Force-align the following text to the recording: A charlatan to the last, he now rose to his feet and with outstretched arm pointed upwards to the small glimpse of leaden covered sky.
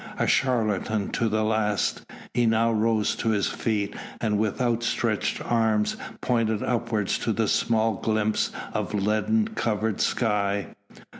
A 0.17 0.25
charlatan 0.25 1.09
to 1.09 1.29
the 1.29 1.43
last, 1.43 2.01
he 2.33 2.47
now 2.47 2.71
rose 2.71 3.15
to 3.17 3.29
his 3.29 3.45
feet 3.45 3.95
and 4.19 4.39
with 4.39 4.59
outstretched 4.59 5.39
arm 5.45 5.85
pointed 6.21 6.63
upwards 6.63 7.19
to 7.19 7.31
the 7.31 7.47
small 7.47 7.93
glimpse 7.97 8.49
of 8.73 8.95
leaden 8.95 9.49
covered 9.49 10.01
sky. 10.01 10.73